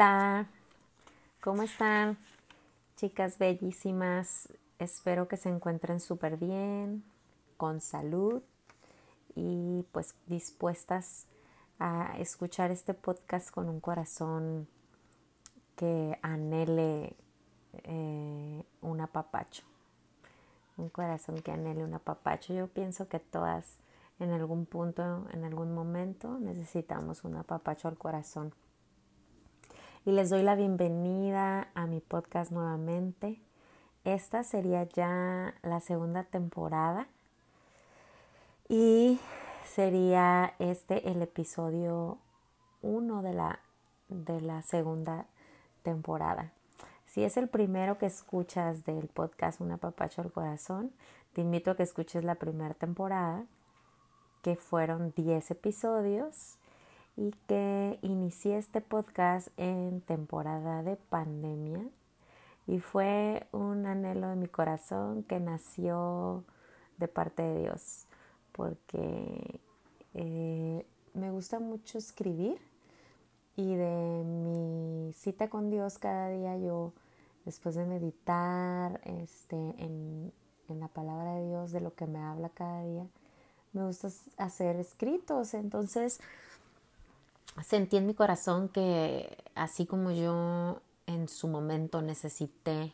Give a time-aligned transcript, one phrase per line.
[0.00, 0.46] Hola,
[1.42, 2.16] ¿cómo están?
[2.96, 7.04] Chicas bellísimas, espero que se encuentren súper bien,
[7.58, 8.40] con salud
[9.34, 11.26] y pues dispuestas
[11.78, 14.68] a escuchar este podcast con un corazón
[15.76, 17.14] que anhele
[17.84, 19.64] eh, un apapacho.
[20.78, 22.54] Un corazón que anhele un apapacho.
[22.54, 23.76] Yo pienso que todas
[24.18, 28.54] en algún punto, en algún momento, necesitamos un apapacho al corazón.
[30.06, 33.38] Y les doy la bienvenida a mi podcast nuevamente.
[34.04, 37.06] Esta sería ya la segunda temporada.
[38.66, 39.20] Y
[39.66, 42.16] sería este el episodio
[42.80, 43.60] 1 de la,
[44.08, 45.26] de la segunda
[45.82, 46.50] temporada.
[47.04, 50.92] Si es el primero que escuchas del podcast Una Papacho al Corazón,
[51.34, 53.44] te invito a que escuches la primera temporada,
[54.40, 56.56] que fueron 10 episodios
[57.20, 61.84] y que inicié este podcast en temporada de pandemia
[62.66, 66.44] y fue un anhelo de mi corazón que nació
[66.96, 68.06] de parte de Dios
[68.52, 69.60] porque
[70.14, 72.56] eh, me gusta mucho escribir
[73.54, 76.94] y de mi cita con Dios cada día yo
[77.44, 80.32] después de meditar este, en,
[80.70, 83.06] en la palabra de Dios, de lo que me habla cada día,
[83.72, 85.54] me gusta hacer escritos.
[85.54, 86.20] Entonces
[87.62, 92.92] sentí en mi corazón que así como yo en su momento necesité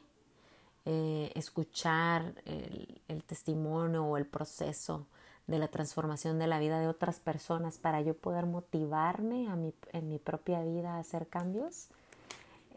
[0.85, 5.07] eh, escuchar el, testimonio o el proceso
[5.47, 9.75] de la transformación de la vida de otras personas para yo poder motivarme a mi,
[9.93, 11.89] en mi propia vida a hacer cambios.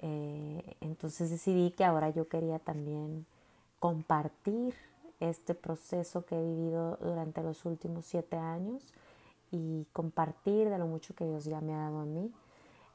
[0.02, 3.26] Eh, entonces decidí que ahora yo quería también
[3.80, 4.74] compartir
[5.20, 8.94] este proceso que he vivido durante los últimos siete años
[9.52, 12.32] y compartir de lo mucho que Dios ya me ha dado a mí.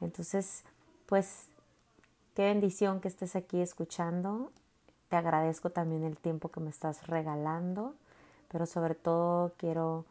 [0.01, 0.65] Entonces,
[1.07, 1.49] pues,
[2.35, 4.53] qué bendición que estés aquí escuchando.
[5.09, 7.95] Te agradezco también el tiempo que me estás regalando
[8.55, 10.05] pero sobre todo quiero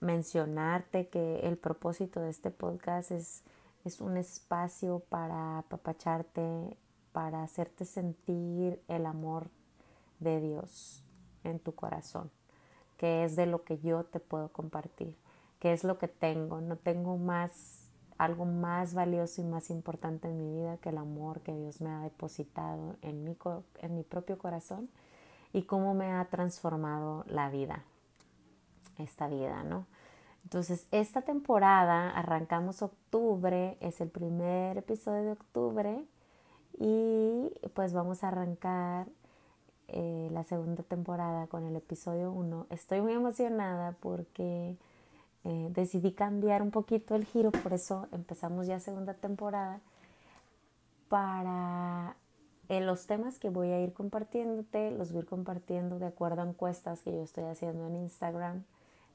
[0.00, 3.42] mencionarte que el propósito de este podcast es,
[3.84, 6.78] es un espacio para apapacharte,
[7.12, 9.50] para hacerte sentir el amor
[10.18, 11.04] de Dios
[11.44, 12.30] en tu corazón,
[12.96, 15.14] que es de lo que yo te puedo compartir,
[15.58, 16.60] que es lo que tengo.
[16.60, 17.88] No tengo más,
[18.18, 21.90] algo más valioso y más importante en mi vida que el amor que Dios me
[21.90, 23.36] ha depositado en mi,
[23.80, 24.88] en mi propio corazón
[25.52, 27.84] y cómo me ha transformado la vida,
[28.98, 29.86] esta vida, ¿no?
[30.44, 36.04] Entonces, esta temporada, arrancamos octubre, es el primer episodio de octubre
[36.78, 39.08] y pues vamos a arrancar
[39.88, 42.66] eh, la segunda temporada con el episodio 1.
[42.70, 44.76] Estoy muy emocionada porque
[45.44, 49.80] eh, decidí cambiar un poquito el giro, por eso empezamos ya segunda temporada
[51.08, 52.16] para
[52.68, 56.42] en los temas que voy a ir compartiéndote, los voy a ir compartiendo de acuerdo
[56.42, 58.64] a encuestas que yo estoy haciendo en Instagram.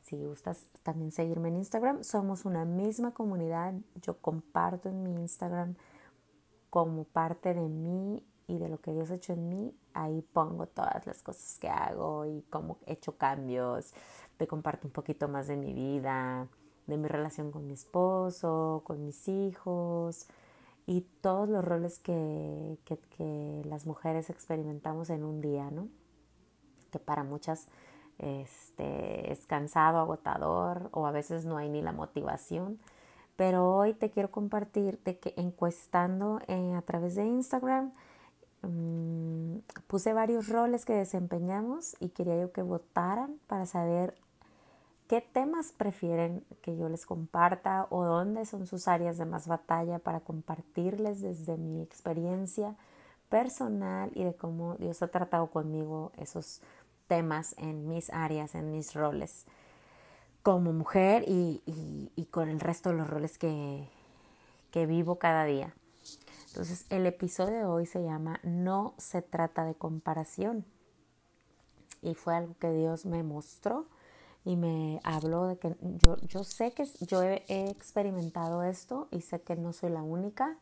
[0.01, 3.73] Si gustas también seguirme en Instagram, somos una misma comunidad.
[4.01, 5.75] Yo comparto en mi Instagram
[6.69, 9.73] como parte de mí y de lo que Dios ha hecho en mí.
[9.94, 13.94] Ahí pongo todas las cosas que hago y cómo he hecho cambios.
[14.38, 16.47] Te comparto un poquito más de mi vida,
[16.88, 20.27] de mi relación con mi esposo, con mis hijos,
[20.85, 25.88] y todos los roles que, que, las mujeres experimentamos en un día, ¿no?
[26.91, 27.67] Que para muchas
[28.19, 32.79] este, es cansado, agotador o a veces no hay ni la motivación.
[33.35, 37.91] Pero hoy te quiero compartir de que encuestando eh, a través de Instagram
[38.61, 44.15] mm, puse varios roles que desempeñamos y quería yo que votaran para saber
[45.13, 50.00] qué temas prefieren que yo les comparta o dónde son sus áreas de más batalla
[50.00, 52.75] para compartirles desde mi experiencia
[53.29, 56.63] personal y de cómo Dios ha tratado conmigo esos
[57.06, 59.45] temas en mis áreas, en mis roles
[60.42, 61.62] como mujer y,
[62.31, 63.88] con el resto de los roles que,
[64.74, 65.75] vivo cada día.
[66.48, 70.66] Entonces, el episodio de hoy se llama No se trata de comparación.
[72.01, 73.86] Y fue algo que Dios me mostró
[74.45, 79.42] y me habló de que yo, yo sé que yo he, experimentado esto y sé
[79.42, 80.57] que no soy la única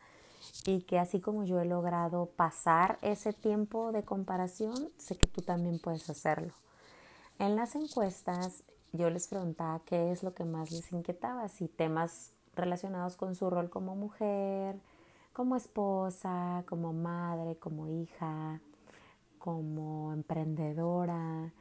[0.66, 5.42] y que así como yo he logrado pasar ese tiempo de comparación, sé que tú
[5.42, 6.54] también puedes hacerlo.
[7.40, 12.34] En las encuestas yo les preguntaba qué es lo que más les inquietaba, si temas
[12.56, 14.80] relacionados con su rol como mujer,
[15.34, 18.60] como esposa, como madre, como hija,
[19.40, 21.52] como emprendedora,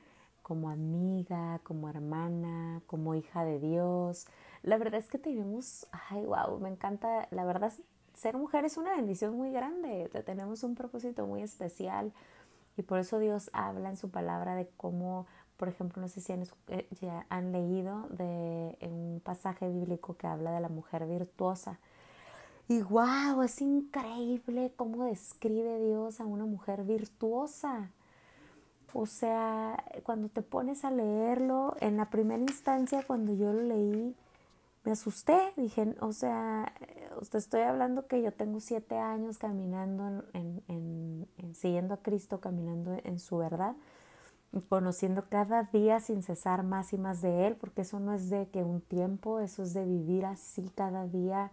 [0.51, 4.27] como amiga, como hermana, como hija de Dios.
[4.65, 7.73] La verdad es que tenemos, ay, wow, me encanta, la verdad
[8.15, 12.13] ser mujer es una bendición muy grande, tenemos un propósito muy especial
[12.77, 16.33] y por eso Dios habla en su palabra de cómo, por ejemplo, no sé si
[16.33, 21.79] han, eh, leído de un pasaje bíblico que habla de la mujer virtuosa.
[22.67, 27.93] Y wow, es increíble cómo describe Dios a una mujer virtuosa.
[28.93, 34.17] O sea, cuando te pones a leerlo, en la primera instancia, cuando yo lo leí,
[34.85, 35.39] me asusté.
[35.57, 36.73] Dije, o sea,
[37.31, 42.99] te estoy hablando que yo tengo siete años caminando, en, en, siguiendo a Cristo, caminando
[43.05, 43.77] en su verdad,
[44.69, 48.49] conociendo cada día sin cesar más y más de Él, porque eso no es de
[48.49, 51.53] que un tiempo, eso es de vivir así cada día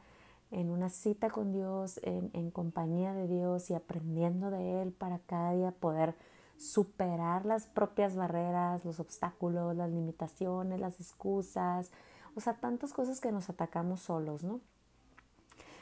[0.49, 5.19] en una cita con Dios, en, en compañía de Dios y aprendiendo de Él para
[5.19, 6.15] cada día poder
[6.57, 11.91] superar las propias barreras, los obstáculos, las limitaciones, las excusas,
[12.35, 14.59] o sea, tantas cosas que nos atacamos solos, ¿no?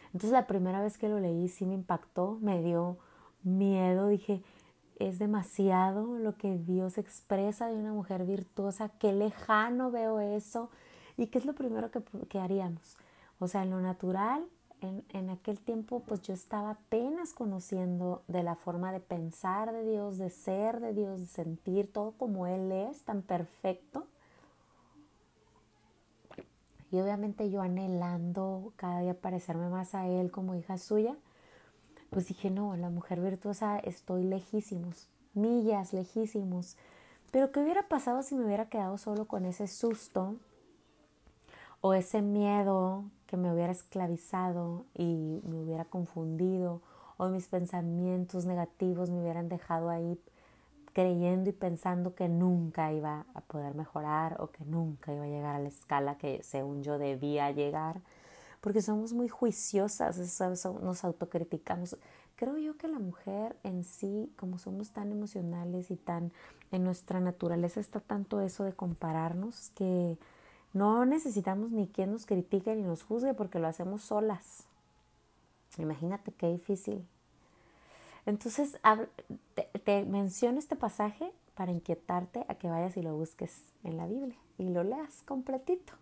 [0.08, 2.98] Entonces la primera vez que lo leí sí me impactó, me dio
[3.44, 4.42] miedo, dije,
[4.98, 10.70] es demasiado lo que Dios expresa de una mujer virtuosa, qué lejano veo eso
[11.18, 12.96] y qué es lo primero que, que haríamos.
[13.40, 14.46] O sea, en lo natural
[15.10, 20.18] en, aquel tiempo pues yo estaba apenas conociendo de la forma de pensar de Dios,
[20.18, 24.08] de ser de Dios, de sentir todo como Él es, tan perfecto.
[26.92, 31.16] Y obviamente yo anhelando cada día parecerme más a Él como hija suya,
[32.10, 36.78] pues dije, no, la mujer virtuosa estoy lejísimos, millas lejísimos.
[37.32, 40.36] Pero ¿qué hubiera pasado si me hubiera quedado solo con ese susto
[41.82, 46.82] o ese miedo que me hubiera esclavizado y me hubiera confundido
[47.18, 50.20] o mis pensamientos negativos me hubieran dejado ahí
[50.94, 55.56] creyendo y pensando que nunca iba a poder mejorar o que nunca iba a llegar
[55.56, 58.00] a la escala que según yo debía llegar,
[58.62, 60.18] porque somos muy juiciosas,
[60.82, 61.98] nos autocriticamos.
[62.38, 66.32] Creo yo que la mujer en sí, como somos tan emocionales y tan
[66.72, 70.18] en nuestra naturaleza está tanto eso de compararnos que
[70.76, 74.66] no necesitamos ni quien nos critique ni nos juzgue porque lo hacemos solas.
[75.78, 77.08] Imagínate qué difícil.
[78.26, 78.78] Entonces,
[79.86, 84.36] te, menciono este pasaje para inquietarte a que vayas y lo busques en la Biblia
[84.58, 85.94] y lo leas completito.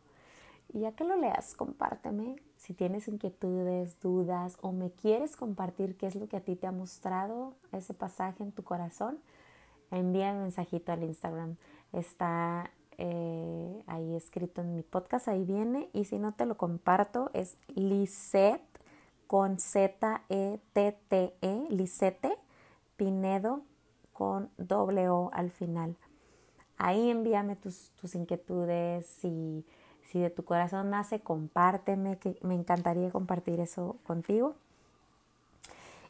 [0.74, 6.08] Y ya que lo leas, compárteme si tienes inquietudes, dudas o me quieres compartir qué
[6.08, 9.20] es lo que a ti te ha mostrado ese pasaje en tu corazón.
[9.92, 11.58] Envía un mensajito al Instagram.
[11.92, 12.72] Está
[13.06, 15.90] eh, ahí escrito en mi podcast, ahí viene.
[15.92, 18.64] Y si no te lo comparto, es Lisette
[19.28, 22.38] con Z-E-T-T-E, -E, Lisette
[22.96, 23.62] Pinedo
[24.14, 25.98] con doble O al final.
[26.78, 29.66] Ahí envíame tus, tus inquietudes, si,
[30.06, 34.56] si de tu corazón nace, compárteme, que me encantaría compartir eso contigo.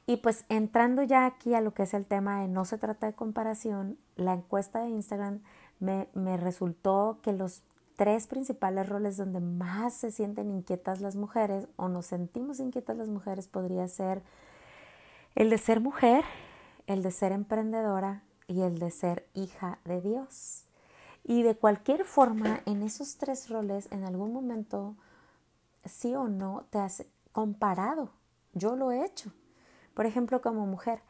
[0.05, 3.07] Y pues entrando ya aquí a lo que es el tema de no se trata
[3.07, 5.41] de comparación, la encuesta de Instagram
[5.79, 7.63] me, resultó que los
[7.95, 13.09] tres principales roles donde más se sienten inquietas las mujeres o nos sentimos inquietas las
[13.09, 14.23] mujeres podría ser
[15.35, 16.23] el de ser mujer,
[16.87, 20.65] el de ser emprendedora y el de ser hija de Dios.
[21.23, 24.95] Y de cualquier forma, en esos tres roles, en algún momento,
[25.85, 28.11] sí o no, te has comparado.
[28.53, 29.31] Yo lo he hecho.
[29.93, 31.01] Por ejemplo, como mujer,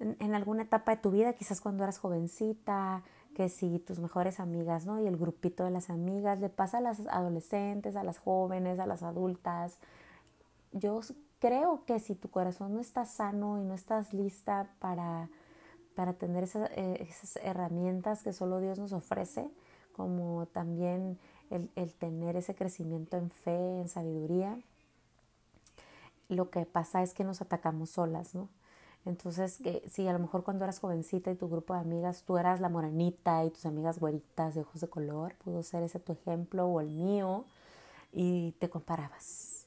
[0.00, 3.02] en, alguna etapa de tu vida, quizás cuando eras jovencita,
[3.34, 5.00] que si tus mejores amigas, ¿no?
[5.00, 8.86] Y el grupito de las amigas, le pasa a las adolescentes, a las jóvenes, a
[8.86, 9.78] las adultas.
[10.72, 11.00] Yo
[11.38, 15.28] creo que si tu corazón no está sano y no estás lista para,
[15.94, 19.50] para tener esas, eh, esas herramientas que solo Dios nos ofrece,
[19.92, 21.18] como también
[21.50, 24.58] el, el tener ese crecimiento en fe, en sabiduría,
[26.28, 28.48] lo que pasa es que nos atacamos solas, ¿no?
[29.08, 32.36] Entonces, que si a lo mejor cuando eras jovencita y tu grupo de amigas, tú
[32.36, 36.12] eras la morenita y tus amigas güeritas de ojos de color, pudo ser ese tu
[36.12, 37.46] ejemplo o el mío,
[38.12, 39.66] y te comparabas.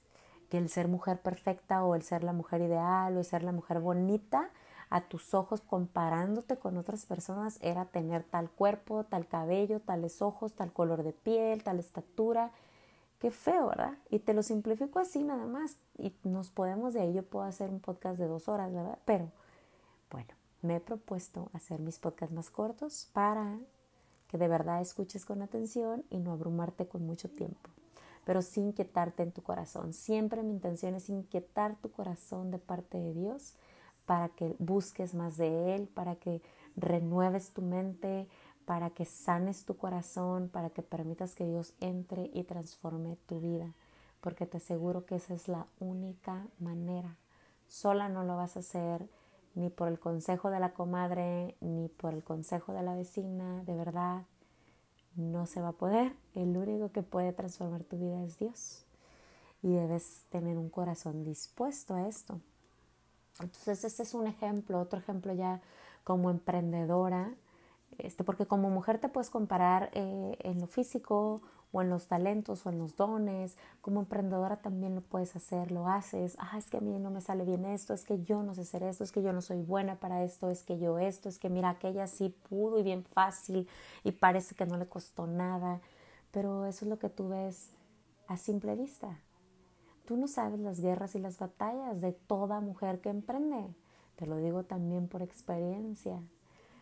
[0.52, 3.52] Que el ser mujer perfecta o el ser la mujer ideal o el ser la
[3.52, 4.52] mujer bonita,
[4.92, 10.54] a tus ojos comparándote con otras personas era tener tal cuerpo, tal cabello, tales ojos,
[10.54, 12.52] tal color de piel, tal estatura.
[13.22, 14.00] Qué feo, ¿verdad?
[14.10, 17.70] Y te lo simplifico así nada más y nos podemos de ahí, yo puedo hacer
[17.70, 18.98] un podcast de dos horas, ¿verdad?
[19.06, 19.30] Pero
[20.10, 20.30] bueno,
[20.64, 23.60] me he propuesto hacer mis podcasts más cortos para
[24.28, 27.70] que de verdad escuches con atención y no abrumarte con mucho tiempo,
[28.26, 29.94] pero sin inquietarte en tu corazón.
[29.94, 33.54] Siempre mi intención es inquietar tu corazón de parte de Dios
[34.08, 36.42] para que busques más de Él, para que
[36.76, 38.28] renueves tu mente,
[38.66, 43.74] para que sanes tu corazón, para que permitas que Dios entre y transforme tu vida
[44.22, 47.18] porque te aseguro que esa es la única manera
[47.72, 49.08] Sola no lo vas a hacer
[49.56, 53.76] ni por el consejo de la comadre, ni por el consejo de la vecina, de
[53.76, 54.24] verdad,
[55.16, 56.14] no se va a poder.
[56.36, 58.84] El único que puede transformar tu vida es Dios.
[59.64, 62.42] Y debes tener un corazón dispuesto a esto.
[63.40, 65.62] Entonces, este es un ejemplo, otro ejemplo ya
[66.04, 67.34] como emprendedora,
[67.98, 72.66] este, porque como mujer te puedes comparar eh, en lo físico o en los talentos
[72.66, 73.58] o en los dones.
[73.82, 76.38] Como emprendedora también lo puedes hacer, lo haces.
[76.40, 78.62] Ah, es que a mí no me sale bien esto, es que yo no sé
[78.62, 81.40] hacer esto, es que yo no soy buena para esto, es que yo esto, es
[81.40, 83.68] que mira, aquella sí pudo y bien fácil
[84.04, 85.80] y parece que no le costó nada.
[86.32, 87.70] Pero eso es lo que tú ves
[88.28, 89.20] a simple vista.
[90.06, 93.74] Tú no sabes las guerras y las batallas de toda mujer que emprende.
[94.16, 96.20] Te lo digo también por experiencia.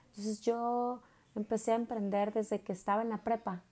[0.09, 1.01] Entonces yo
[1.35, 3.63] empecé a emprender desde que estaba en la prepa.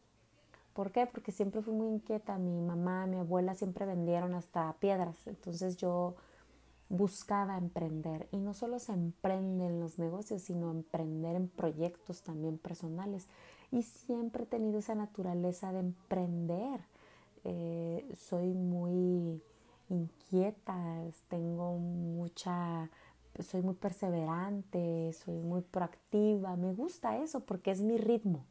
[0.74, 1.08] ¿Por qué?
[1.08, 2.38] Porque siempre fui muy inquieta.
[2.38, 5.16] Mi mamá, mi abuela siempre vendieron hasta piedras.
[5.26, 6.16] Entonces yo
[6.90, 8.28] buscaba emprender.
[8.32, 13.28] Y no solo se emprende en los negocios, sino emprender en proyectos también personales.
[13.72, 16.80] Y siempre he tenido esa naturaleza de emprender.
[17.44, 19.42] Eh, soy muy
[19.90, 22.90] inquieta, tengo mucha,
[23.44, 26.56] soy muy perseverante, soy muy proactiva.
[26.56, 28.46] Me gusta eso porque es mi ritmo.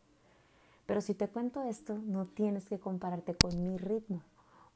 [0.87, 4.23] Pero si te cuento esto, no tienes que compararte con mi ritmo,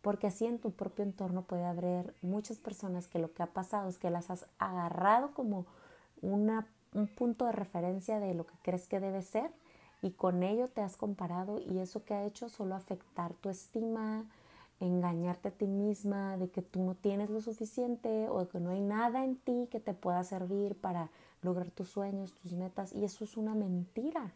[0.03, 3.89] porque así en tu propio entorno puede haber muchas personas que lo que ha pasado
[3.89, 5.67] es que las has agarrado como
[6.21, 9.53] una, un punto de referencia de lo que crees que debe ser
[10.03, 14.25] y con ello te has comparado y eso que ha hecho solo afectar tu estima,
[14.81, 18.71] engañarte a ti misma de que tú no tienes lo suficiente o de que no
[18.71, 21.11] hay nada en ti que te pueda servir para
[21.43, 24.33] lograr tus sueños, tus metas y eso es una mentira.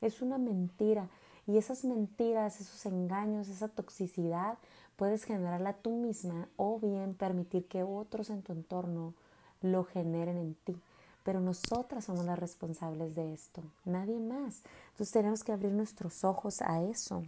[0.00, 1.08] Es una mentira.
[1.46, 4.58] Y esas mentiras, esos engaños, esa toxicidad,
[4.96, 9.14] puedes generarla tú misma o bien permitir que otros en tu entorno
[9.60, 10.76] lo generen en ti.
[11.24, 14.62] Pero nosotras somos las responsables de esto, nadie más.
[14.92, 17.24] Entonces tenemos que abrir nuestros ojos a eso.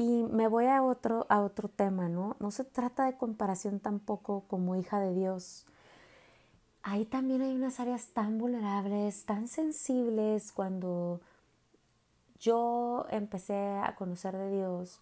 [0.00, 2.36] Y me voy a otro, a otro tema, ¿no?
[2.40, 5.66] No se trata de comparación tampoco como hija de Dios
[6.82, 11.20] ahí también hay unas áreas tan vulnerables, tan sensibles cuando
[12.38, 15.00] yo empecé a conocer de Dios.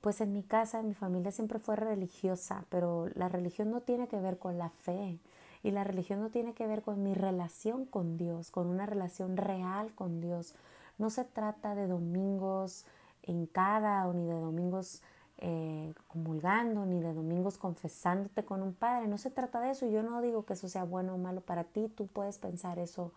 [0.00, 4.08] Pues en mi casa, en mi familia siempre fue religiosa, pero la religión no tiene
[4.08, 5.18] que ver con la fe
[5.62, 9.36] y la religión no tiene que ver con mi relación con Dios, con una relación
[9.36, 10.54] real con Dios.
[10.98, 12.84] No se trata de domingos
[13.26, 15.02] en cada o ni de domingos
[15.38, 19.06] eh, comulgando ni de domingos confesándote con un padre.
[19.06, 19.86] No se trata de eso.
[19.86, 21.88] Yo no digo que eso sea bueno o malo para ti.
[21.94, 23.12] Tú puedes pensar eso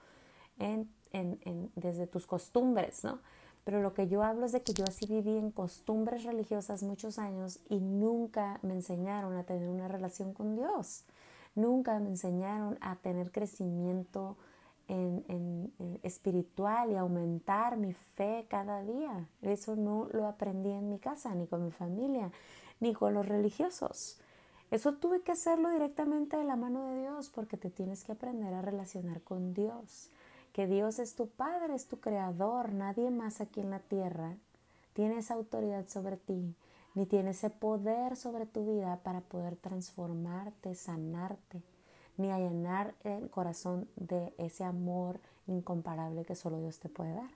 [0.58, 3.20] en, en, desde tus costumbres, ¿no?
[3.64, 7.20] Pero lo que yo hablo es de que yo así viví en costumbres religiosas muchos
[7.20, 11.04] años y nunca me enseñaron a tener una relación con Dios.
[11.56, 14.38] Nunca me enseñaron a tener crecimiento
[14.90, 15.72] en,
[16.04, 19.30] espiritual y aumentar mi fe cada día.
[19.42, 22.32] Eso no lo aprendí en mi casa, ni con mi familia,
[22.80, 24.20] ni con los religiosos.
[24.72, 28.54] Eso tuve que hacerlo directamente de la mano de Dios porque te tienes que aprender
[28.54, 30.10] a relacionar con Dios.
[30.54, 34.36] Que Dios es tu Padre, es tu Creador, nadie más aquí en la tierra
[34.94, 36.56] tiene esa autoridad sobre ti,
[36.94, 41.62] ni tiene ese poder sobre tu vida para poder transformarte, sanarte
[42.20, 47.32] ni a llenar el corazón de ese amor incomparable que solo Dios te puede dar.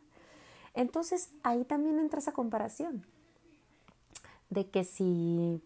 [0.74, 3.06] Entonces ahí también entra esa comparación
[4.50, 5.64] de que si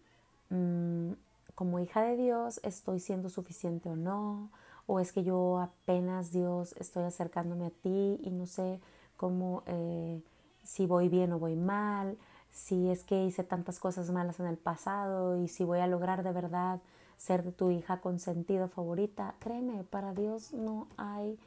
[0.50, 1.12] mm,
[1.54, 4.50] como hija de Dios estoy siendo suficiente o no,
[4.86, 8.80] o es que yo apenas Dios estoy acercándome a ti y no sé
[9.16, 10.22] cómo, eh,
[10.62, 12.16] si voy bien o voy mal,
[12.50, 16.22] si es que hice tantas cosas malas en el pasado y si voy a lograr
[16.22, 16.80] de verdad
[17.18, 19.34] ser tu hija consentida favorita.
[19.40, 21.38] Créeme, para Dios no hay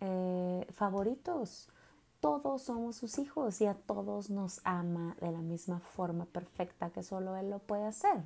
[0.00, 1.68] eh, favoritos.
[2.20, 7.02] Todos somos sus hijos y a todos nos ama de la misma forma perfecta que
[7.02, 8.22] solo Él lo puede hacer.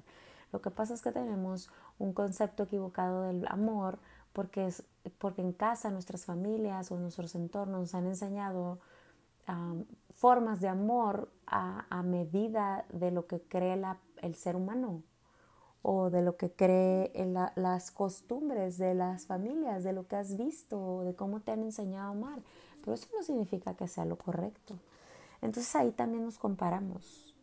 [0.50, 1.68] Lo que pasa es que tenemos
[1.99, 3.99] un concepto equivocado del amor
[4.33, 4.83] porque, es,
[5.18, 8.78] porque en casa nuestras familias o nuestros entornos nos han enseñado
[10.14, 13.83] formas de amor a, medida de lo que cree
[14.21, 15.02] el ser humano
[15.90, 20.37] o de lo que cree en las costumbres de las familias, de lo que has
[20.37, 22.40] visto, de cómo te han enseñado a amar.
[22.83, 24.75] Pero eso no significa que sea lo correcto.
[25.40, 27.35] Entonces ahí también nos comparamos.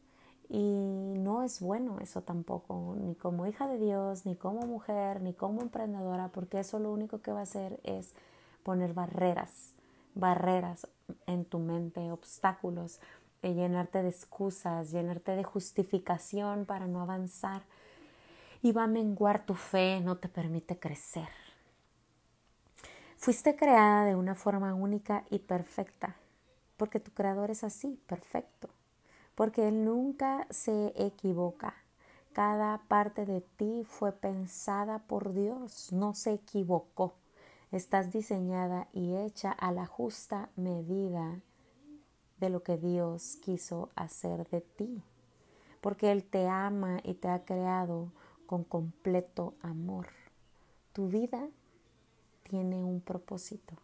[0.47, 5.33] Y no es bueno eso tampoco, ni como hija de Dios, ni como mujer, ni
[5.33, 8.13] como emprendedora, porque eso lo único que va a hacer es
[8.61, 9.71] poner barreras,
[10.13, 10.87] barreras
[11.25, 12.99] en tu mente, obstáculos,
[13.41, 17.63] eh, llenarte de excusas, llenarte de justificación para no avanzar
[18.65, 21.29] y va a menguar tu fe, no te permite crecer.
[23.15, 26.15] Fuiste creada de una forma única y perfecta,
[26.75, 28.69] porque tu creador es así, perfecto,
[29.35, 31.75] porque Él nunca se equivoca.
[32.33, 37.13] Cada parte de ti fue pensada por Dios, no se equivocó.
[37.71, 41.39] Estás diseñada y hecha a la justa medida
[42.39, 45.03] de lo que Dios quiso hacer de ti,
[45.81, 48.09] porque Él te ama y te ha creado
[48.45, 50.07] con completo amor.
[50.93, 51.47] Tu vida
[52.43, 53.75] tiene un propósito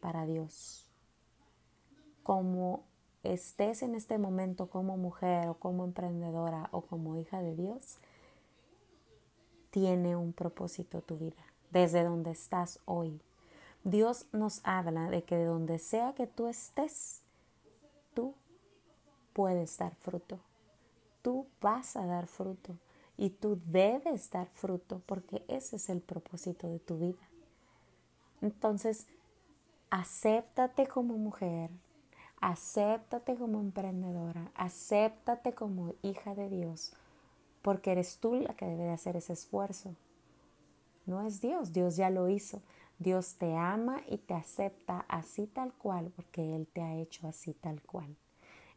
[0.00, 0.86] para Dios.
[2.22, 2.84] Como
[3.22, 7.98] estés en este momento como mujer o como emprendedora o como hija de Dios,
[9.70, 13.20] tiene un propósito tu vida, desde donde estás hoy.
[13.82, 17.22] Dios nos habla de que de donde sea que tú estés,
[18.14, 18.34] tú
[19.32, 20.38] puedes dar fruto.
[21.22, 22.76] Tú vas a dar fruto
[23.16, 27.28] y tú debes dar fruto porque ese es el propósito de tu vida.
[28.40, 29.06] Entonces,
[29.90, 31.70] acéptate como mujer,
[32.40, 36.92] acéptate como emprendedora, acéptate como hija de Dios,
[37.62, 39.94] porque eres tú la que debe de hacer ese esfuerzo.
[41.06, 42.60] No es Dios, Dios ya lo hizo.
[42.98, 47.52] Dios te ama y te acepta así tal cual, porque Él te ha hecho así
[47.52, 48.16] tal cual.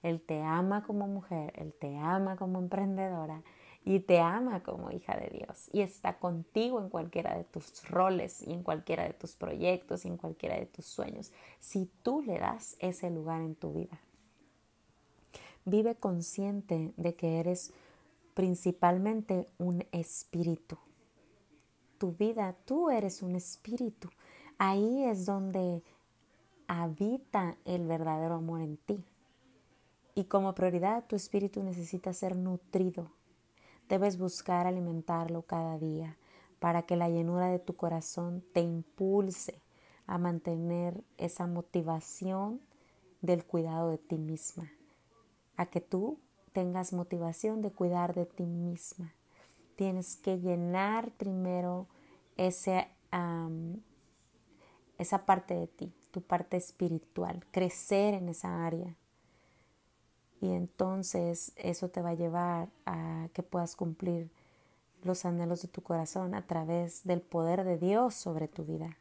[0.03, 3.41] Él te ama como mujer, Él te ama como emprendedora,
[3.87, 8.45] y te ama como hija de Dios y está contigo en cualquiera de tus roles
[8.45, 12.37] y en cualquiera de tus proyectos y en cualquiera de tus sueños, si tú le
[12.37, 13.97] das ese lugar en tu vida.
[15.63, 17.71] Vive consciente de que eres
[18.33, 20.77] principalmente un espíritu.
[21.97, 24.09] Tu vida, tú eres un espíritu.
[24.57, 25.81] Ahí es donde
[26.67, 29.01] habita el verdadero amor en ti.
[30.13, 33.15] Y como prioridad, tu espíritu necesita ser nutrido
[33.89, 36.17] Debes buscar alimentarlo cada día
[36.59, 39.61] para que la llenura de tu corazón te impulse
[40.07, 42.61] a mantener esa motivación
[43.21, 44.71] del cuidado de ti misma,
[45.55, 46.19] a que tú
[46.51, 49.13] tengas motivación de cuidar de ti misma.
[49.75, 51.87] Tienes que llenar primero
[52.35, 52.89] ese,
[54.97, 58.95] esa parte de ti, tu parte espiritual, crecer en esa área
[60.39, 64.29] y entonces eso te va a llevar a que puedas cumplir
[65.03, 68.97] los anhelos de tu corazón a través del poder de Dios sobre tu vida.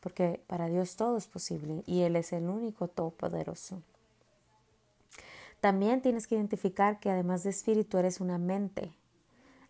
[0.00, 3.82] Porque para Dios todo es posible y Él es el único todopoderoso.
[5.60, 8.92] También tienes que identificar que además de espíritu eres una mente.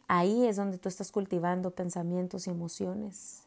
[0.08, 3.46] Ahí es donde tú estás cultivando pensamientos y emociones.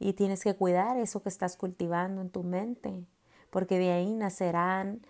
[0.00, 3.04] Y tienes que cuidar eso que estás cultivando en tu mente,
[3.50, 5.02] porque de ahí nacerán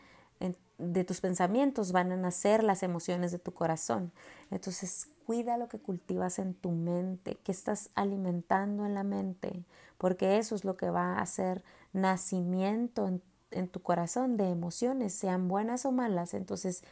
[0.79, 4.13] de tus pensamientos van a nacer las emociones de tu corazón.
[4.51, 9.65] Entonces, cuida lo que cultivas en tu mente, que estás alimentando en la mente,
[9.99, 15.13] porque eso es lo que va a hacer nacimiento en, en tu corazón de emociones,
[15.13, 16.33] sean buenas o malas.
[16.33, 16.85] Entonces,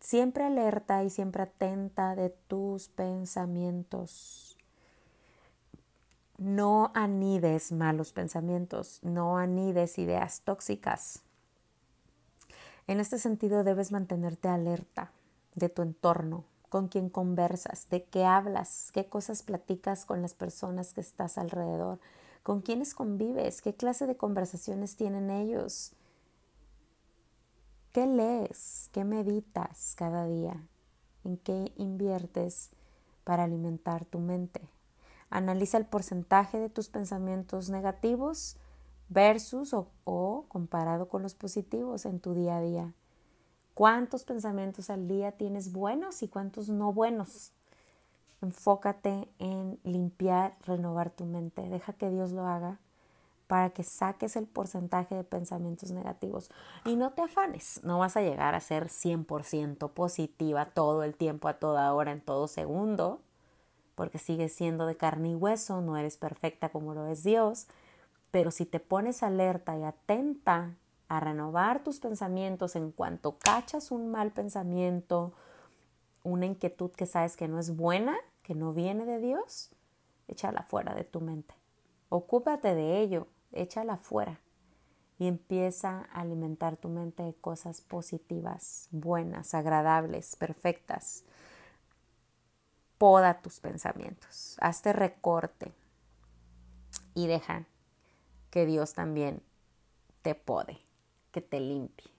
[0.00, 4.58] siempre alerta y siempre atenta de tus pensamientos.
[6.36, 11.22] No anides malos pensamientos, no anides ideas tóxicas
[12.86, 15.12] en este sentido debes mantenerte alerta
[15.54, 20.94] de tu entorno, con quién conversas, de qué hablas, qué cosas platicas con las personas
[20.94, 21.98] que estás alrededor,
[22.42, 25.92] con quiénes convives, qué clase de conversaciones tienen ellos,
[27.92, 30.62] qué lees, qué meditas cada día,
[31.24, 32.70] en qué inviertes
[33.24, 34.60] para alimentar tu mente.
[35.28, 38.56] Analiza el porcentaje de tus pensamientos negativos
[39.10, 42.92] versus o, comparado con los positivos en tu día a día.
[43.74, 47.52] ¿Cuántos pensamientos al día tienes buenos y cuántos no buenos?
[48.40, 51.68] Enfócate en limpiar, renovar tu mente.
[51.68, 52.78] Deja que Dios lo haga
[53.46, 56.50] para que saques el porcentaje de pensamientos negativos.
[56.84, 61.48] Y no te afanes, no vas a llegar a ser 100% positiva todo el tiempo,
[61.48, 63.20] a toda hora, en todo segundo,
[63.96, 67.66] porque sigues siendo de carne y hueso, no eres perfecta como lo es Dios,
[68.30, 70.76] pero si te pones alerta y atenta
[71.08, 75.32] a renovar tus pensamientos en cuanto cachas un mal pensamiento,
[76.22, 79.70] una inquietud que sabes que no es buena, que no viene de Dios,
[80.28, 81.54] échala fuera de tu mente.
[82.08, 84.40] Ocúpate de ello, échala fuera
[85.18, 91.24] y empieza a alimentar tu mente de cosas positivas, buenas, agradables, perfectas.
[92.98, 95.72] Poda tus pensamientos, hazte recorte
[97.14, 97.66] y deja
[98.50, 99.42] que Dios también
[100.22, 100.78] te pode,
[101.32, 102.10] que te limpie.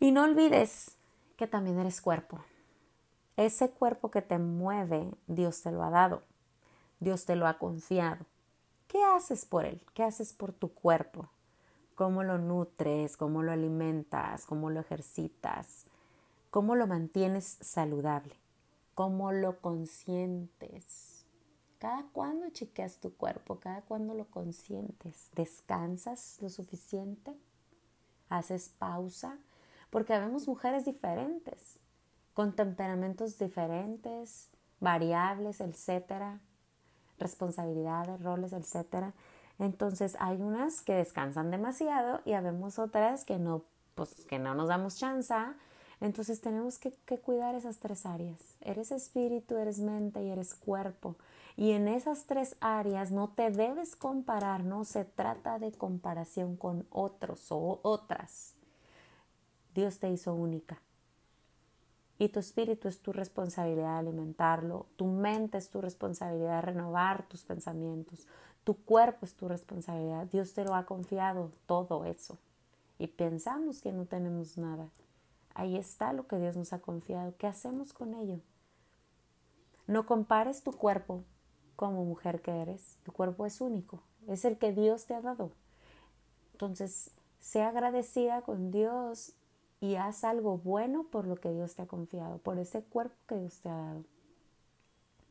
[0.00, 0.96] Y no olvides
[1.36, 2.40] que también eres cuerpo.
[3.36, 6.22] ese cuerpo que te mueve, Dios te lo ha dado,
[6.98, 8.26] Dios te lo ha confiado.
[8.88, 9.80] ¿Qué haces por él?
[9.94, 11.28] ¿Qué haces por tu cuerpo?
[11.94, 13.16] ¿Cómo lo nutres?
[13.16, 14.44] ¿Cómo lo alimentas?
[14.46, 15.84] ¿Cómo lo ejercitas?
[16.50, 18.34] ¿Cómo lo mantienes saludable?
[18.94, 21.07] ¿Cómo lo consientes?
[21.78, 25.30] Cada cuándo chequeas tu cuerpo, cada cuándo lo consientes.
[25.34, 27.36] ¿Descansas lo suficiente?
[28.28, 29.38] ¿Haces pausa?
[29.90, 31.78] Porque habemos mujeres diferentes,
[32.34, 36.40] con temperamentos diferentes, variables, etcétera,
[37.18, 39.14] responsabilidades, roles, etcétera.
[39.58, 43.64] Entonces hay unas que descansan demasiado y habemos otras que no,
[43.94, 45.34] pues que no nos damos chance
[46.00, 48.38] entonces tenemos que, cuidar esas tres áreas.
[48.60, 51.16] Eres espíritu, eres mente y eres cuerpo.
[51.56, 56.86] Y en esas tres áreas no te debes comparar, no se trata de comparación con
[56.90, 58.54] otros o otras.
[59.74, 60.80] Dios te hizo única.
[62.20, 68.26] Y tu espíritu es tu responsabilidad alimentarlo, tu mente es tu responsabilidad renovar tus pensamientos,
[68.64, 70.26] tu cuerpo es tu responsabilidad.
[70.26, 72.36] Dios te lo ha confiado todo eso.
[72.98, 74.88] Y pensamos que no tenemos nada.
[75.58, 77.34] Ahí está lo que Dios nos ha confiado.
[77.36, 78.38] ¿Qué hacemos con ello?
[79.88, 81.24] No compares tu cuerpo
[81.74, 82.96] como mujer que eres.
[83.02, 84.00] Tu cuerpo es único.
[84.28, 85.50] Es el que Dios te ha dado.
[86.52, 89.32] Entonces, sea agradecida con Dios
[89.80, 93.40] y haz algo bueno por lo que Dios te ha confiado, por ese cuerpo que
[93.40, 94.04] Dios te ha dado.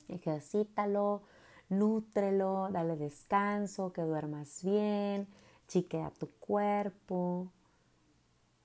[0.09, 1.21] Ejercítalo,
[1.69, 5.29] nútrelo, dale descanso, que duermas bien,
[5.69, 7.49] chiquea tu cuerpo.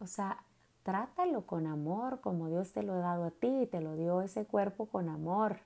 [0.00, 0.44] O sea,
[0.82, 4.44] Trátalo con amor, como Dios te lo ha dado a ti, te lo dio ese
[4.44, 5.60] cuerpo con amor.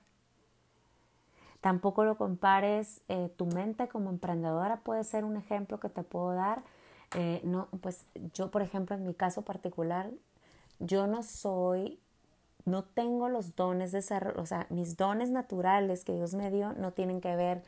[1.61, 6.33] Tampoco lo compares, eh, tu mente como emprendedora puede ser un ejemplo que te puedo
[6.33, 6.61] dar.
[7.15, 10.11] Eh, no, pues yo, por ejemplo, en mi caso particular,
[10.79, 11.99] yo no soy,
[12.65, 13.99] no tengo los dones de
[14.35, 17.63] o sea, mis dones naturales que Dios me dio no tienen que ver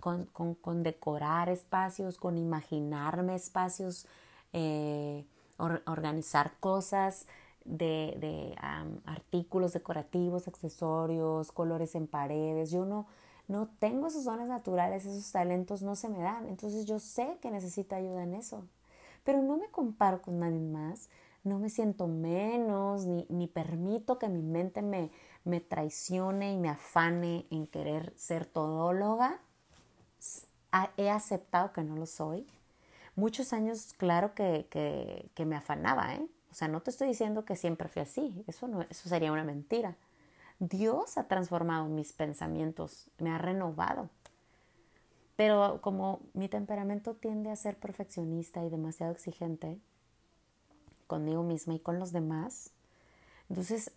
[0.00, 4.06] con, con, decorar espacios, con imaginarme espacios.
[4.54, 5.26] Eh,
[5.58, 7.26] organizar cosas
[7.64, 8.56] de,
[9.04, 12.70] artículos decorativos, accesorios, colores en paredes.
[12.70, 13.06] Yo no,
[13.46, 16.46] no tengo esos dones naturales, esos talentos no se me dan.
[16.48, 18.64] Entonces yo sé que necesito ayuda en eso.
[19.24, 21.10] Pero no me comparo con nadie más,
[21.44, 25.10] no me siento menos, ni, ni permito que mi mente me,
[25.44, 29.40] me traicione y me afane en querer ser todóloga.
[30.96, 32.46] He aceptado que no lo soy
[33.18, 36.26] muchos años, claro que, me afanaba, ¿eh?
[36.50, 39.44] O sea, no te estoy diciendo que siempre fui así, eso, no, eso sería una
[39.44, 39.96] mentira.
[40.60, 44.08] Dios ha transformado mis pensamientos, me ha renovado.
[45.36, 49.78] Pero como mi temperamento tiende a ser perfeccionista y demasiado exigente
[51.06, 52.70] conmigo misma y con los demás,
[53.48, 53.90] entonces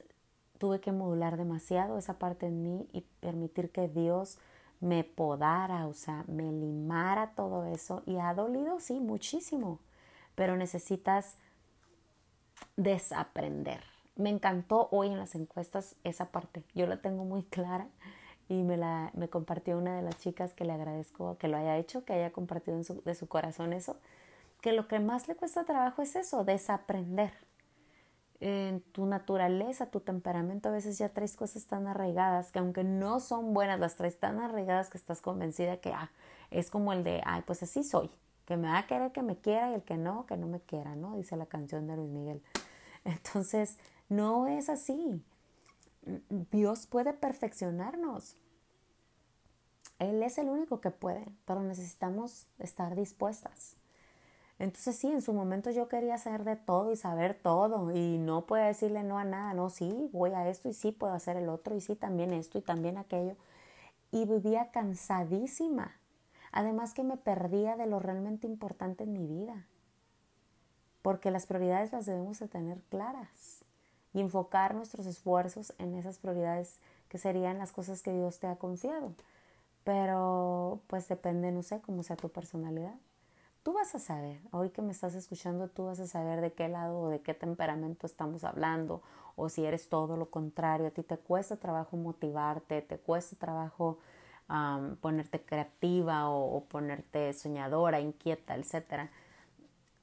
[0.58, 4.38] tuve que modular demasiado esa parte en mí y permitir que Dios
[4.82, 8.04] me podara, o sea, me limara todo eso.
[8.06, 9.80] Y ha dolido, sí, muchísimo,
[10.36, 11.38] pero necesitas
[12.76, 13.84] desaprender.
[14.16, 17.88] Me encantó hoy en las encuestas esa parte, yo la tengo muy clara
[18.50, 21.78] y me, la, me compartió una de las chicas que le agradezco que lo haya
[21.78, 23.98] hecho, que haya compartido de su corazón eso,
[24.62, 27.32] que lo que más le cuesta trabajo es eso, desaprender
[28.42, 33.20] en tu naturaleza, tu temperamento, a veces ya traes cosas tan arraigadas que aunque no
[33.20, 36.12] son buenas, las traes tan arraigadas que estás convencida que ah,
[36.50, 38.10] es como el de, ay, pues así soy,
[38.46, 40.60] que me va a querer que me quiera y el que no, que no me
[40.60, 41.16] quiera, ¿no?
[41.16, 42.42] Dice la canción de Luis Miguel.
[43.06, 43.78] Entonces,
[44.10, 45.24] no es así.
[46.52, 48.36] Dios puede perfeccionarnos.
[50.00, 53.76] Él es el único que puede, pero necesitamos estar dispuestas.
[54.62, 58.46] Entonces sí, en su momento yo quería hacer de todo y saber todo y no
[58.46, 61.50] puedo decirle no a nada, no, sí, voy a esto y sí puedo hacer el
[61.50, 63.36] otro y sí también esto y también aquello.
[64.12, 65.96] Y vivía cansadísima.
[66.52, 69.66] Además que me perdía de lo realmente importante en mi vida.
[71.02, 73.66] Porque las prioridades las debemos de tener claras
[74.14, 76.78] y enfocar nuestros esfuerzos en esas prioridades
[77.10, 79.16] que serían las cosas que Dios te ha confiado.
[79.84, 82.94] Pero pues depende, no sé, cómo sea tu personalidad
[83.64, 86.68] tú vas a saber, hoy que me estás escuchando, tú vas a saber de qué
[86.68, 89.02] lado o de qué temperamento estamos hablando,
[89.36, 94.00] o si eres todo lo contrario, a ti te cuesta trabajo motivarte, te cuesta trabajo
[95.00, 99.10] ponerte creativa o, ponerte soñadora, inquieta, etc.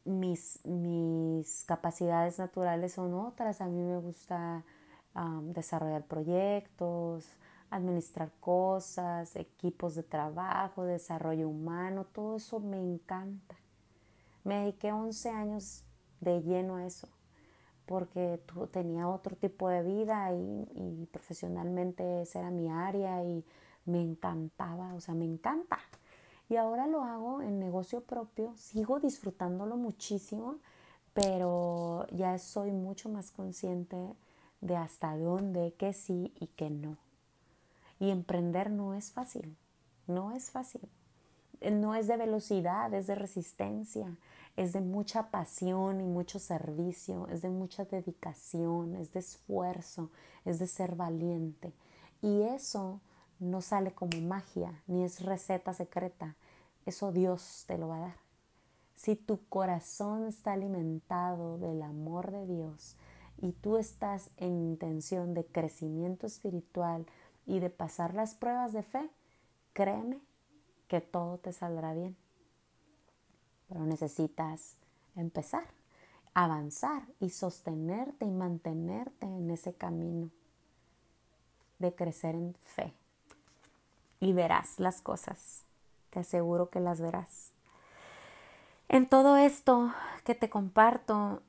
[0.05, 4.65] Mis, mis capacidades naturales son otras, a mí me gusta
[5.43, 7.37] desarrollar proyectos,
[7.71, 13.57] administrar cosas, equipos de trabajo, desarrollo humano, todo eso me encanta.
[14.45, 15.85] Me dediqué 11 años
[16.21, 17.09] de lleno a eso,
[17.87, 23.45] porque tenía otro tipo de vida y, y profesionalmente esa era mi área y
[23.85, 25.79] me encantaba, o sea, me encanta.
[26.49, 30.57] Y ahora lo hago en negocio propio, sigo disfrutándolo muchísimo,
[31.13, 33.97] pero ya soy mucho más consciente
[34.61, 36.97] de hasta dónde, que sí y que no.
[37.99, 39.57] Y emprender no es fácil,
[40.07, 40.89] no es fácil.
[41.61, 44.17] No es de velocidad, es de resistencia,
[44.57, 50.11] es de mucha pasión y mucho servicio, es de mucha dedicación, es de esfuerzo,
[50.45, 51.75] es de ser valiente.
[52.23, 53.01] Y eso
[53.41, 56.37] no sale como magia, ni es receta secreta.
[56.87, 58.17] Eso Dios te lo va a dar.
[58.95, 62.97] Si tu corazón está alimentado del amor de Dios
[63.41, 67.07] y tú estás en intención de crecimiento espiritual
[67.49, 69.11] y de pasar las pruebas de fe,
[69.73, 70.21] créeme
[70.87, 72.15] que todo te saldrá bien.
[73.69, 74.77] Pero necesitas
[75.17, 75.65] empezar,
[76.35, 80.31] avanzar y sostenerte y mantenerte en ese camino
[81.79, 82.93] de crecer en fe
[84.21, 85.65] y verás las cosas.
[86.11, 87.53] Te aseguro que las verás.
[88.91, 89.93] En todo esto
[90.25, 91.43] que te comparto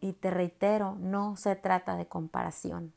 [0.00, 2.92] y te reitero, no se trata de comparación.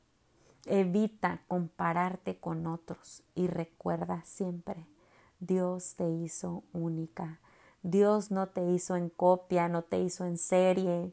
[0.71, 4.86] Evita compararte con otros y recuerda siempre,
[5.39, 7.39] Dios te hizo única.
[7.82, 11.12] Dios no te hizo en copia, no te hizo en serie.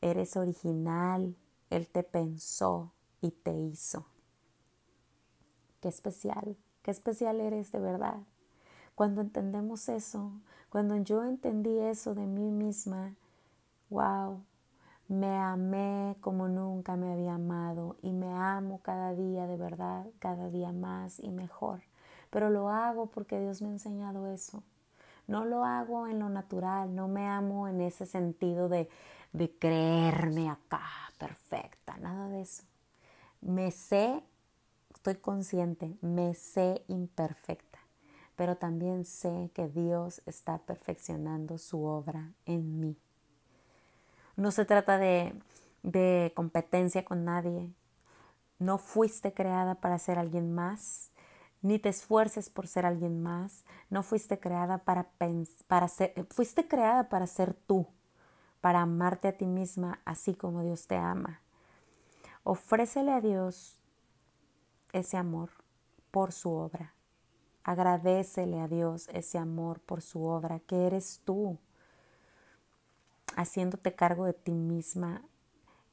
[0.00, 1.36] Eres original.
[1.70, 4.06] Él te pensó y te hizo.
[5.80, 8.18] Qué especial, qué especial eres de verdad.
[8.96, 10.32] Cuando entendemos eso,
[10.68, 13.14] cuando yo entendí eso de mí misma,
[13.88, 14.42] wow,
[15.12, 20.48] me amé como nunca me había amado y me amo cada día de verdad, cada
[20.48, 21.82] día más y mejor.
[22.30, 24.62] Pero lo hago porque Dios me ha enseñado eso.
[25.26, 28.88] No lo hago en lo natural, no me amo en ese sentido de,
[29.34, 30.80] de creerme acá
[31.18, 32.62] perfecta, nada de eso.
[33.42, 34.22] Me sé
[34.94, 37.80] estoy consciente, me sé imperfecta,
[38.34, 42.96] pero también sé que Dios está perfeccionando su obra en mí.
[44.42, 45.40] No se trata de,
[45.84, 47.72] de competencia con nadie.
[48.58, 51.12] No fuiste creada para ser alguien más,
[51.60, 53.64] ni te esfuerces por ser alguien más.
[53.88, 55.12] No fuiste creada para,
[55.68, 57.86] para ser, fuiste creada para ser tú,
[58.60, 61.40] para amarte a ti misma así como Dios te ama.
[62.42, 63.78] Ofrécele a Dios
[64.92, 65.50] ese amor
[66.10, 66.94] por su obra.
[67.62, 71.60] Agradecele a Dios ese amor por su obra, que eres tú,
[73.36, 75.22] haciéndote cargo de ti misma.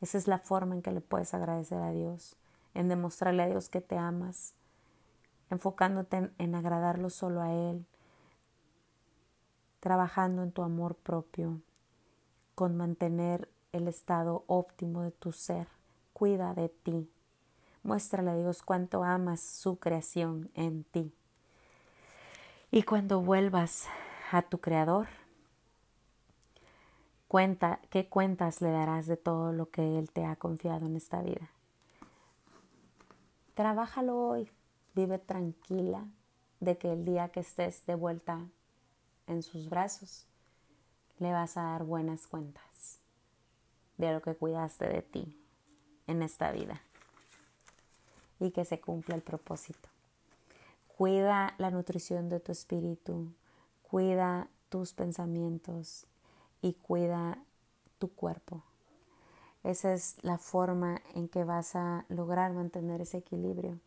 [0.01, 2.35] Esa es la forma en que le puedes agradecer a Dios,
[2.73, 4.53] en demostrarle a Dios que te amas,
[5.49, 7.85] enfocándote en, agradarlo solo a Él,
[9.79, 11.61] trabajando en tu amor propio,
[12.55, 15.67] con mantener el estado óptimo de tu ser.
[16.13, 17.09] Cuida de ti,
[17.83, 21.13] Muéstrale a Dios cuánto amas su creación en ti.
[22.71, 23.87] Y cuando vuelvas
[24.31, 25.07] a tu Creador,
[27.29, 31.21] cuenta qué cuentas le darás de todo lo que Él te ha confiado en esta
[31.21, 31.47] vida.
[33.53, 34.49] Trabájalo hoy,
[34.95, 36.07] vive tranquila
[36.59, 38.47] de que el día que estés de vuelta
[39.27, 40.25] en sus brazos,
[41.19, 42.97] le vas a dar buenas cuentas
[43.97, 45.39] de lo que cuidaste de ti
[46.07, 46.81] en esta vida
[48.39, 49.87] y que se cumpla el propósito.
[50.97, 53.31] Cuida la nutrición de tu espíritu,
[53.83, 56.07] cuida tus pensamientos
[56.61, 57.37] y cuida
[57.97, 58.63] tu cuerpo.
[59.63, 63.79] Esa es la forma en que vas a lograr mantener ese equilibrio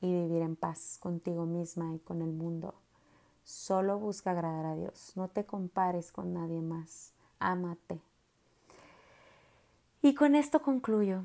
[0.00, 2.74] y vivir en paz contigo misma y con el mundo.
[3.44, 8.00] Solo busca agradar a Dios, no te compares con nadie más, ámate.
[10.02, 11.24] Y con esto concluyo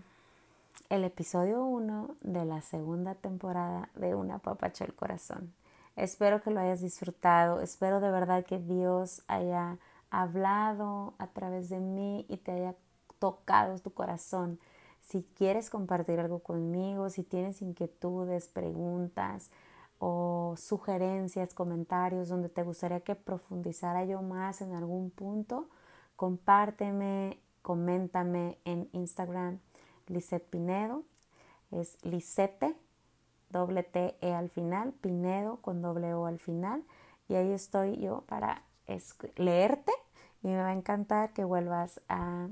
[0.89, 5.53] el episodio 1 de la segunda temporada de Una Papacha el Corazón.
[5.95, 9.77] Espero que lo hayas disfrutado, espero de verdad que Dios haya
[10.21, 12.75] hablado a través de mí y te haya
[13.19, 14.59] tocado tu corazón.
[15.01, 19.49] Si quieres compartir algo conmigo, si tienes inquietudes, preguntas
[19.99, 25.67] o sugerencias, comentarios donde te gustaría que profundizara yo más en algún punto,
[26.15, 29.59] compárteme, coméntame en Instagram
[30.07, 31.03] Lisette Pinedo.
[31.71, 32.77] Es Lisette,
[33.49, 36.83] doble T E al final, Pinedo con doble O al final.
[37.27, 38.63] Y ahí estoy yo para
[39.37, 39.91] leerte
[40.43, 42.49] y me va a encantar que vuelvas a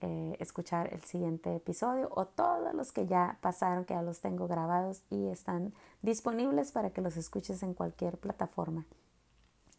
[0.00, 4.48] eh, escuchar el siguiente episodio o todos los que ya pasaron, que ya los tengo
[4.48, 5.72] grabados y están
[6.02, 8.84] disponibles para que los escuches en cualquier plataforma,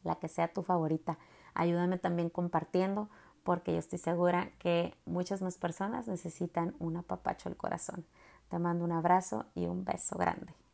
[0.04, 1.20] la que sea tu favorita.
[1.54, 3.10] Ayúdame también compartiendo
[3.44, 8.06] porque yo estoy segura que muchas más personas necesitan un apapacho al corazón.
[8.50, 10.65] Te mando un abrazo y un beso grande.